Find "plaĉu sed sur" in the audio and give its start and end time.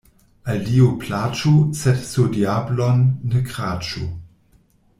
1.03-2.33